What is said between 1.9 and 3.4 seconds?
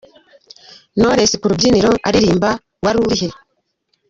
aririmba Wari urihe.